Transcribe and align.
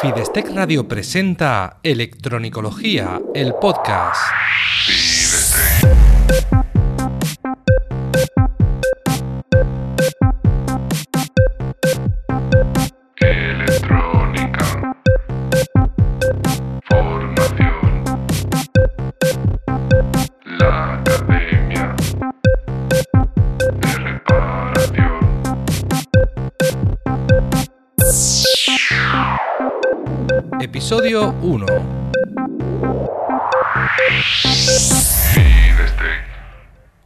Fidestec 0.00 0.48
Radio 0.54 0.88
presenta 0.88 1.78
Electronicología, 1.82 3.20
el 3.34 3.52
podcast. 3.60 4.39
Episodio 30.70 31.34
1. 31.42 31.66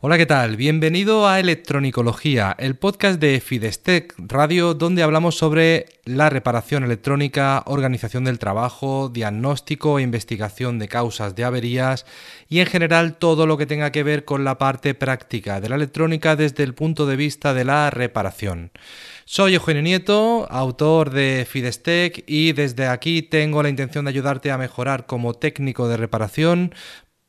Hola, 0.06 0.18
¿qué 0.18 0.26
tal? 0.26 0.58
Bienvenido 0.58 1.26
a 1.26 1.40
Electronicología, 1.40 2.54
el 2.58 2.76
podcast 2.76 3.18
de 3.18 3.40
Fidestec 3.40 4.14
Radio, 4.18 4.74
donde 4.74 5.02
hablamos 5.02 5.34
sobre 5.34 5.86
la 6.04 6.28
reparación 6.28 6.84
electrónica, 6.84 7.62
organización 7.64 8.24
del 8.24 8.38
trabajo, 8.38 9.08
diagnóstico 9.08 9.98
e 9.98 10.02
investigación 10.02 10.78
de 10.78 10.88
causas 10.88 11.34
de 11.34 11.44
averías 11.44 12.04
y 12.50 12.60
en 12.60 12.66
general 12.66 13.16
todo 13.16 13.46
lo 13.46 13.56
que 13.56 13.64
tenga 13.64 13.92
que 13.92 14.02
ver 14.02 14.26
con 14.26 14.44
la 14.44 14.58
parte 14.58 14.92
práctica 14.92 15.62
de 15.62 15.70
la 15.70 15.76
electrónica 15.76 16.36
desde 16.36 16.64
el 16.64 16.74
punto 16.74 17.06
de 17.06 17.16
vista 17.16 17.54
de 17.54 17.64
la 17.64 17.88
reparación. 17.88 18.72
Soy 19.24 19.54
Eugenio 19.54 19.80
Nieto, 19.80 20.46
autor 20.50 21.12
de 21.12 21.46
Fidestec 21.48 22.24
y 22.26 22.52
desde 22.52 22.88
aquí 22.88 23.22
tengo 23.22 23.62
la 23.62 23.70
intención 23.70 24.04
de 24.04 24.10
ayudarte 24.10 24.50
a 24.50 24.58
mejorar 24.58 25.06
como 25.06 25.32
técnico 25.32 25.88
de 25.88 25.96
reparación 25.96 26.74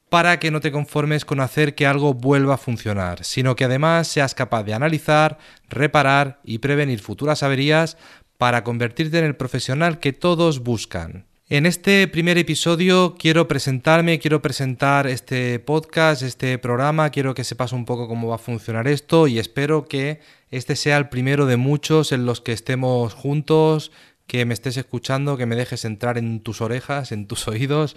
para 0.09 0.39
que 0.39 0.51
no 0.51 0.61
te 0.61 0.71
conformes 0.71 1.25
con 1.25 1.39
hacer 1.39 1.75
que 1.75 1.85
algo 1.85 2.13
vuelva 2.13 2.55
a 2.55 2.59
funcionar, 2.59 3.23
sino 3.23 3.55
que 3.55 3.65
además 3.65 4.07
seas 4.07 4.35
capaz 4.35 4.63
de 4.63 4.73
analizar, 4.73 5.37
reparar 5.69 6.39
y 6.43 6.59
prevenir 6.59 6.99
futuras 6.99 7.43
averías 7.43 7.97
para 8.37 8.63
convertirte 8.63 9.19
en 9.19 9.25
el 9.25 9.35
profesional 9.35 9.99
que 9.99 10.13
todos 10.13 10.59
buscan. 10.59 11.25
En 11.47 11.67
este 11.67 12.07
primer 12.07 12.39
episodio 12.39 13.15
quiero 13.19 13.47
presentarme, 13.47 14.17
quiero 14.17 14.41
presentar 14.41 15.05
este 15.05 15.59
podcast, 15.59 16.23
este 16.23 16.57
programa, 16.57 17.11
quiero 17.11 17.35
que 17.35 17.43
sepas 17.43 17.71
un 17.71 17.85
poco 17.85 18.07
cómo 18.07 18.29
va 18.29 18.35
a 18.35 18.39
funcionar 18.39 18.87
esto 18.87 19.27
y 19.27 19.37
espero 19.37 19.85
que 19.85 20.21
este 20.49 20.75
sea 20.75 20.97
el 20.97 21.09
primero 21.09 21.45
de 21.45 21.57
muchos 21.57 22.11
en 22.11 22.25
los 22.25 22.41
que 22.41 22.51
estemos 22.51 23.13
juntos, 23.13 23.91
que 24.27 24.45
me 24.45 24.53
estés 24.53 24.77
escuchando, 24.77 25.37
que 25.37 25.45
me 25.45 25.55
dejes 25.55 25.85
entrar 25.85 26.17
en 26.17 26.39
tus 26.39 26.61
orejas, 26.61 27.11
en 27.11 27.27
tus 27.27 27.47
oídos 27.49 27.95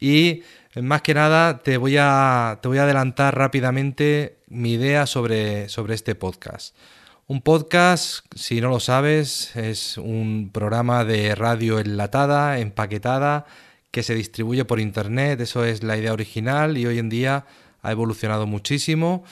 y 0.00 0.42
más 0.80 1.02
que 1.02 1.14
nada 1.14 1.58
te 1.62 1.76
voy 1.76 1.96
a, 1.98 2.58
te 2.62 2.68
voy 2.68 2.78
a 2.78 2.84
adelantar 2.84 3.36
rápidamente 3.36 4.38
mi 4.48 4.72
idea 4.72 5.06
sobre, 5.06 5.68
sobre 5.68 5.94
este 5.94 6.14
podcast. 6.14 6.74
Un 7.26 7.40
podcast, 7.40 8.26
si 8.34 8.60
no 8.60 8.68
lo 8.68 8.80
sabes, 8.80 9.54
es 9.56 9.96
un 9.96 10.50
programa 10.52 11.04
de 11.04 11.34
radio 11.34 11.78
enlatada, 11.78 12.58
empaquetada, 12.58 13.46
que 13.90 14.02
se 14.02 14.14
distribuye 14.14 14.64
por 14.64 14.80
internet. 14.80 15.40
Eso 15.40 15.64
es 15.64 15.82
la 15.82 15.96
idea 15.96 16.12
original 16.12 16.76
y 16.76 16.86
hoy 16.86 16.98
en 16.98 17.08
día 17.08 17.46
ha 17.82 17.92
evolucionado 17.92 18.46
muchísimo. 18.46 19.24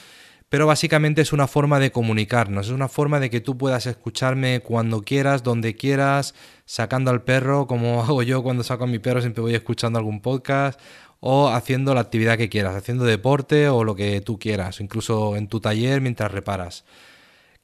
Pero 0.51 0.67
básicamente 0.67 1.21
es 1.21 1.31
una 1.31 1.47
forma 1.47 1.79
de 1.79 1.93
comunicarnos, 1.93 2.65
es 2.65 2.73
una 2.73 2.89
forma 2.89 3.21
de 3.21 3.29
que 3.29 3.39
tú 3.39 3.57
puedas 3.57 3.85
escucharme 3.85 4.59
cuando 4.59 5.01
quieras, 5.01 5.43
donde 5.43 5.77
quieras, 5.77 6.35
sacando 6.65 7.09
al 7.09 7.23
perro, 7.23 7.67
como 7.67 8.03
hago 8.03 8.21
yo 8.21 8.43
cuando 8.43 8.61
saco 8.61 8.83
a 8.83 8.87
mi 8.87 8.99
perro, 8.99 9.21
siempre 9.21 9.41
voy 9.41 9.55
escuchando 9.55 9.97
algún 9.97 10.19
podcast, 10.19 10.77
o 11.21 11.47
haciendo 11.47 11.93
la 11.93 12.01
actividad 12.01 12.37
que 12.37 12.49
quieras, 12.49 12.75
haciendo 12.75 13.05
deporte 13.05 13.69
o 13.69 13.85
lo 13.85 13.95
que 13.95 14.19
tú 14.19 14.39
quieras, 14.39 14.81
incluso 14.81 15.37
en 15.37 15.47
tu 15.47 15.61
taller 15.61 16.01
mientras 16.01 16.29
reparas. 16.33 16.83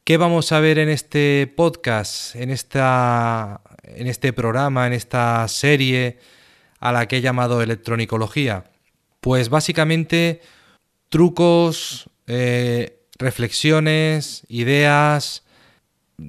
¿Qué 0.06 0.16
vamos 0.16 0.54
a 0.54 0.62
ver 0.62 0.80
en 0.80 0.88
este 0.88 1.54
podcast, 1.58 2.38
en, 2.38 2.52
esta, 2.52 3.60
en 3.84 4.08
este 4.08 4.32
programa, 4.32 4.88
en 4.88 4.94
esta 4.94 5.46
serie 5.50 6.20
a 6.80 6.94
la 6.94 7.06
que 7.06 7.18
he 7.18 7.22
llamado 7.22 7.62
electronicología? 7.62 8.72
Pues 9.20 9.50
básicamente 9.50 10.40
trucos, 11.10 12.10
eh, 12.28 13.00
reflexiones, 13.18 14.44
ideas, 14.50 15.44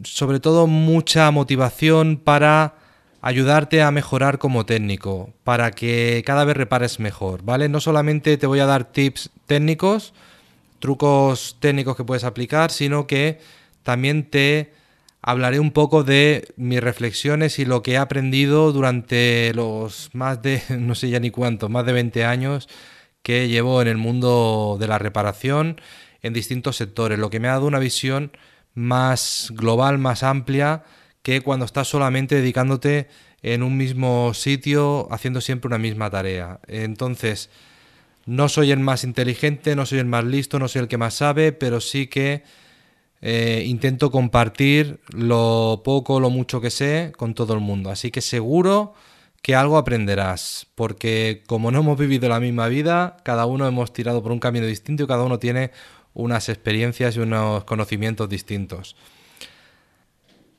sobre 0.04 0.41
todo 0.41 0.66
mucha 0.66 1.31
motivación 1.31 2.16
para 2.16 2.75
ayudarte 3.20 3.82
a 3.82 3.91
mejorar 3.91 4.38
como 4.38 4.64
técnico, 4.64 5.32
para 5.44 5.72
que 5.72 6.22
cada 6.25 6.44
vez 6.44 6.56
repares 6.56 7.00
mejor, 7.00 7.42
¿vale? 7.42 7.69
No 7.69 7.81
solamente 7.81 8.36
te 8.36 8.47
voy 8.47 8.60
a 8.60 8.66
dar 8.66 8.84
tips 8.84 9.31
técnicos, 9.47 10.14
trucos 10.78 11.56
técnicos 11.60 11.97
que 11.97 12.04
puedes 12.04 12.25
aplicar, 12.25 12.70
sino 12.70 13.06
que 13.06 13.41
también 13.82 14.30
te 14.30 14.72
hablaré 15.20 15.59
un 15.59 15.72
poco 15.72 16.04
de 16.04 16.53
mis 16.56 16.80
reflexiones 16.80 17.59
y 17.59 17.65
lo 17.65 17.82
que 17.82 17.92
he 17.92 17.98
aprendido 17.98 18.72
durante 18.72 19.53
los 19.54 20.10
más 20.12 20.41
de, 20.42 20.62
no 20.78 20.94
sé 20.94 21.10
ya 21.10 21.20
ni 21.20 21.30
cuántos, 21.30 21.70
más 21.70 21.84
de 21.86 21.92
20 21.92 22.25
años 22.25 22.69
que 23.23 23.49
llevo 23.49 23.83
en 23.83 23.89
el 23.89 23.97
mundo 23.97 24.77
de 24.81 24.89
la 24.89 24.99
reparación 24.99 25.81
en 26.23 26.33
distintos 26.33 26.77
sectores, 26.77 27.19
lo 27.19 27.31
que 27.31 27.41
me 27.41 27.49
ha 27.49 27.53
dado 27.53 27.67
una 27.67 27.79
visión 27.79 28.33
más 28.75 29.53
global, 29.55 29.99
más 29.99 30.23
amplia, 30.23 30.84
que 31.23 31.41
cuando 31.41 31.65
estás 31.65 31.89
solamente 31.89 32.37
dedicándote 32.37 33.09
en 33.43 33.62
un 33.62 33.77
mismo 33.77 34.34
sitio, 34.34 35.09
haciendo 35.12 35.41
siempre 35.41 35.69
una 35.69 35.78
misma 35.78 36.11
tarea. 36.11 36.61
Entonces, 36.67 37.51
no 38.27 38.49
soy 38.49 38.73
el 38.73 38.81
más 38.81 39.05
inteligente, 39.05 39.77
no 39.77 39.87
soy 39.87 40.01
el 40.01 40.07
más 40.07 40.25
listo, 40.25 40.59
no 40.59 40.69
soy 40.69 40.83
el 40.83 40.89
que 40.89 40.99
más 40.99 41.15
sabe, 41.15 41.53
pero 41.53 41.81
sí 41.81 42.09
que 42.09 42.43
eh, 43.21 43.65
intento 43.67 44.11
compartir 44.11 45.01
lo 45.11 45.83
poco 45.84 46.21
lo 46.21 46.31
mucho 46.31 46.61
que 46.61 46.71
sé 46.71 47.12
con 47.17 47.34
todo 47.34 47.55
el 47.55 47.61
mundo. 47.61 47.91
Así 47.91 48.11
que 48.11 48.21
seguro 48.21 48.95
que 49.43 49.54
algo 49.54 49.78
aprenderás, 49.78 50.66
porque 50.75 51.43
como 51.47 51.71
no 51.71 51.81
hemos 51.81 51.99
vivido 51.99 52.28
la 52.28 52.41
misma 52.41 52.69
vida, 52.69 53.16
cada 53.22 53.47
uno 53.47 53.66
hemos 53.66 53.93
tirado 53.93 54.22
por 54.22 54.32
un 54.32 54.41
camino 54.41 54.66
distinto 54.66 55.04
y 55.04 55.06
cada 55.06 55.22
uno 55.22 55.38
tiene 55.38 55.71
unas 56.15 56.49
experiencias 56.49 57.16
y 57.16 57.21
unos 57.21 57.65
conocimientos 57.65 58.28
distintos. 58.28 58.97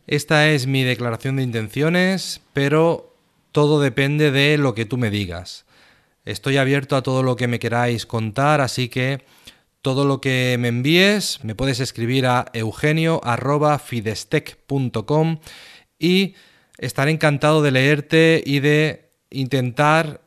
Esta 0.08 0.50
es 0.50 0.66
mi 0.66 0.84
declaración 0.84 1.36
de 1.36 1.44
intenciones, 1.44 2.42
pero 2.54 3.16
todo 3.52 3.80
depende 3.80 4.32
de 4.32 4.58
lo 4.58 4.74
que 4.74 4.86
tú 4.86 4.98
me 4.98 5.12
digas. 5.12 5.66
Estoy 6.26 6.58
abierto 6.58 6.96
a 6.96 7.04
todo 7.04 7.24
lo 7.24 7.36
que 7.36 7.48
me 7.48 7.60
queráis 7.60 8.06
contar, 8.06 8.62
así 8.62 8.90
que 8.90 9.24
todo 9.82 10.06
lo 10.06 10.20
que 10.20 10.58
me 10.60 10.68
envíes 10.70 11.44
me 11.44 11.56
puedes 11.56 11.80
escribir 11.80 12.26
a 12.26 12.48
eugenio.fidestec.com 12.54 15.40
y 16.00 16.34
estaré 16.80 17.12
encantado 17.12 17.62
de 17.62 17.72
leerte 17.72 18.42
y 18.46 18.60
de 18.62 19.12
intentar 19.30 20.22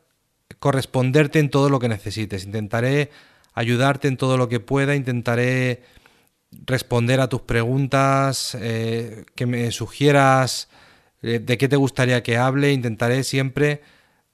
corresponderte 0.59 1.39
en 1.39 1.49
todo 1.49 1.69
lo 1.69 1.79
que 1.79 1.89
necesites. 1.89 2.45
Intentaré 2.45 3.11
ayudarte 3.53 4.07
en 4.07 4.17
todo 4.17 4.37
lo 4.37 4.47
que 4.47 4.59
pueda, 4.59 4.95
intentaré 4.95 5.83
responder 6.65 7.19
a 7.19 7.27
tus 7.27 7.41
preguntas, 7.41 8.55
eh, 8.59 9.25
que 9.35 9.45
me 9.45 9.71
sugieras 9.71 10.69
eh, 11.21 11.39
de 11.39 11.57
qué 11.57 11.67
te 11.67 11.75
gustaría 11.75 12.23
que 12.23 12.37
hable, 12.37 12.71
intentaré 12.71 13.23
siempre 13.23 13.81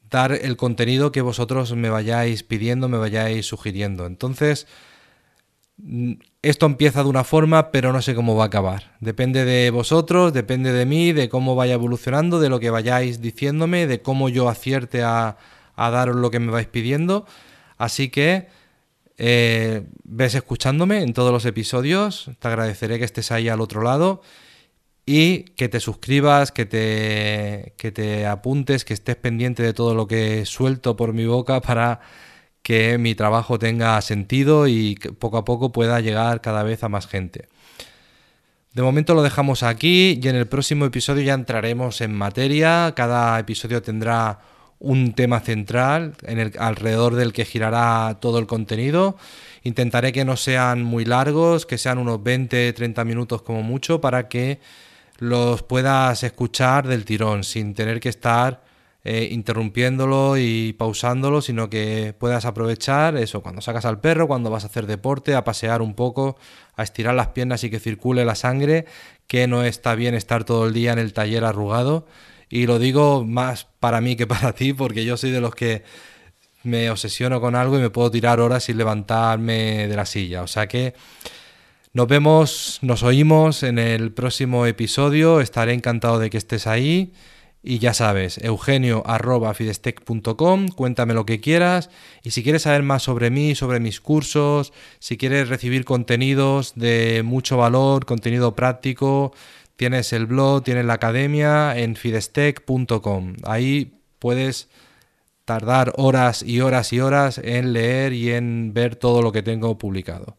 dar 0.09 0.33
el 0.33 0.57
contenido 0.57 1.11
que 1.11 1.21
vosotros 1.21 1.73
me 1.75 1.89
vayáis 1.89 2.43
pidiendo, 2.43 2.89
me 2.89 2.97
vayáis 2.97 3.45
sugiriendo. 3.45 4.05
Entonces, 4.05 4.67
esto 6.41 6.65
empieza 6.65 7.03
de 7.03 7.09
una 7.09 7.23
forma, 7.23 7.71
pero 7.71 7.93
no 7.93 8.01
sé 8.01 8.15
cómo 8.15 8.35
va 8.35 8.43
a 8.43 8.47
acabar. 8.47 8.95
Depende 8.99 9.45
de 9.45 9.69
vosotros, 9.71 10.33
depende 10.33 10.71
de 10.71 10.85
mí, 10.85 11.13
de 11.13 11.29
cómo 11.29 11.55
vaya 11.55 11.73
evolucionando, 11.73 12.39
de 12.39 12.49
lo 12.49 12.59
que 12.59 12.69
vayáis 12.69 13.21
diciéndome, 13.21 13.87
de 13.87 14.01
cómo 14.01 14.29
yo 14.29 14.49
acierte 14.49 15.03
a, 15.03 15.37
daros 15.75 16.15
lo 16.15 16.31
que 16.31 16.39
me 16.39 16.51
vais 16.51 16.67
pidiendo. 16.67 17.25
Así 17.77 18.09
que 18.09 18.47
eh, 19.17 19.83
ves 20.03 20.35
escuchándome 20.35 21.01
en 21.01 21.13
todos 21.13 21.31
los 21.31 21.45
episodios. 21.45 22.31
Te 22.39 22.47
agradeceré 22.47 22.99
que 22.99 23.05
estés 23.05 23.31
ahí 23.31 23.49
al 23.49 23.61
otro 23.61 23.81
lado 23.81 24.21
y 25.05 25.45
que 25.55 25.69
te 25.69 25.79
suscribas, 25.79 26.51
que 26.51 26.65
te, 26.65 27.73
que 27.77 27.91
te 27.91 28.25
apuntes, 28.25 28.85
que 28.85 28.93
estés 28.93 29.15
pendiente 29.15 29.63
de 29.63 29.73
todo 29.73 29.95
lo 29.95 30.07
que 30.07 30.45
suelto 30.45 30.95
por 30.95 31.13
mi 31.13 31.25
boca 31.25 31.61
para 31.61 32.01
que 32.69 32.99
mi 32.99 33.15
trabajo 33.15 33.57
tenga 33.57 33.99
sentido 33.99 34.67
y 34.67 34.93
que 34.93 35.11
poco 35.11 35.37
a 35.37 35.43
poco 35.43 35.71
pueda 35.71 36.01
llegar 36.01 36.39
cada 36.39 36.61
vez 36.61 36.83
a 36.83 36.87
más 36.87 37.07
gente. 37.07 37.47
De 38.75 38.83
momento 38.83 39.15
lo 39.15 39.23
dejamos 39.23 39.63
aquí 39.63 40.19
y 40.21 40.27
en 40.27 40.35
el 40.35 40.45
próximo 40.45 40.85
episodio 40.85 41.23
ya 41.23 41.33
entraremos 41.33 41.99
en 42.01 42.13
materia. 42.13 42.93
Cada 42.95 43.39
episodio 43.39 43.81
tendrá 43.81 44.41
un 44.77 45.13
tema 45.13 45.39
central 45.39 46.13
en 46.21 46.37
el, 46.37 46.53
alrededor 46.59 47.15
del 47.15 47.33
que 47.33 47.43
girará 47.43 48.19
todo 48.21 48.37
el 48.37 48.45
contenido. 48.45 49.17
Intentaré 49.63 50.11
que 50.11 50.23
no 50.23 50.37
sean 50.37 50.83
muy 50.83 51.05
largos, 51.05 51.65
que 51.65 51.79
sean 51.79 51.97
unos 51.97 52.19
20-30 52.19 53.03
minutos 53.03 53.41
como 53.41 53.63
mucho, 53.63 53.99
para 53.99 54.27
que 54.27 54.59
los 55.17 55.63
puedas 55.63 56.21
escuchar 56.21 56.87
del 56.87 57.03
tirón, 57.03 57.43
sin 57.43 57.73
tener 57.73 57.99
que 57.99 58.09
estar 58.09 58.68
eh, 59.11 59.27
interrumpiéndolo 59.31 60.37
y 60.37 60.73
pausándolo, 60.73 61.41
sino 61.41 61.67
que 61.67 62.13
puedas 62.19 62.45
aprovechar 62.45 63.17
eso 63.17 63.41
cuando 63.41 63.59
sacas 63.59 63.85
al 63.85 63.99
perro, 63.99 64.27
cuando 64.27 64.51
vas 64.51 64.65
a 64.65 64.67
hacer 64.67 64.85
deporte, 64.85 65.33
a 65.33 65.43
pasear 65.43 65.81
un 65.81 65.95
poco, 65.95 66.37
a 66.75 66.83
estirar 66.83 67.15
las 67.15 67.29
piernas 67.29 67.63
y 67.63 67.71
que 67.71 67.79
circule 67.79 68.23
la 68.23 68.35
sangre, 68.35 68.85
que 69.25 69.47
no 69.47 69.63
está 69.63 69.95
bien 69.95 70.13
estar 70.13 70.43
todo 70.43 70.67
el 70.67 70.75
día 70.75 70.93
en 70.93 70.99
el 70.99 71.13
taller 71.13 71.43
arrugado. 71.43 72.05
Y 72.51 72.67
lo 72.67 72.77
digo 72.77 73.25
más 73.25 73.65
para 73.79 73.99
mí 73.99 74.15
que 74.15 74.27
para 74.27 74.53
ti, 74.53 74.73
porque 74.73 75.03
yo 75.03 75.17
soy 75.17 75.31
de 75.31 75.41
los 75.41 75.55
que 75.55 75.81
me 76.61 76.91
obsesiono 76.91 77.41
con 77.41 77.55
algo 77.55 77.79
y 77.79 77.81
me 77.81 77.89
puedo 77.89 78.11
tirar 78.11 78.39
horas 78.39 78.65
sin 78.65 78.77
levantarme 78.77 79.87
de 79.87 79.95
la 79.95 80.05
silla. 80.05 80.43
O 80.43 80.47
sea 80.47 80.67
que 80.67 80.93
nos 81.93 82.07
vemos, 82.07 82.77
nos 82.83 83.01
oímos 83.01 83.63
en 83.63 83.79
el 83.79 84.11
próximo 84.11 84.67
episodio. 84.67 85.41
Estaré 85.41 85.73
encantado 85.73 86.19
de 86.19 86.29
que 86.29 86.37
estés 86.37 86.67
ahí. 86.67 87.11
Y 87.61 87.79
ya 87.79 87.93
sabes, 87.93 88.37
eugenio.fidestec.com, 88.37 90.69
cuéntame 90.69 91.13
lo 91.13 91.25
que 91.25 91.41
quieras. 91.41 91.89
Y 92.23 92.31
si 92.31 92.41
quieres 92.41 92.61
saber 92.61 92.83
más 92.83 93.03
sobre 93.03 93.31
mí, 93.31 93.53
sobre 93.53 93.81
mis 93.81 93.99
cursos, 93.99 94.71
si 94.99 95.17
quieres 95.17 95.49
recibir 95.49 95.83
contenidos 95.83 96.71
de 96.75 97.21
mucho 97.25 97.57
valor, 97.57 98.05
contenido 98.05 98.55
práctico, 98.55 99.33
tienes 99.75 100.13
el 100.13 100.25
blog, 100.25 100.63
tienes 100.63 100.85
la 100.85 100.93
academia 100.93 101.77
en 101.77 101.97
fidestec.com. 101.97 103.35
Ahí 103.43 103.91
puedes 104.19 104.69
tardar 105.43 105.91
horas 105.97 106.43
y 106.43 106.61
horas 106.61 106.93
y 106.93 107.01
horas 107.01 107.41
en 107.43 107.73
leer 107.73 108.13
y 108.13 108.31
en 108.31 108.73
ver 108.73 108.95
todo 108.95 109.21
lo 109.21 109.33
que 109.33 109.43
tengo 109.43 109.77
publicado. 109.77 110.37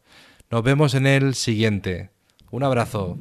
Nos 0.50 0.62
vemos 0.62 0.94
en 0.94 1.06
el 1.06 1.34
siguiente. 1.34 2.08
Un 2.50 2.64
abrazo. 2.64 3.18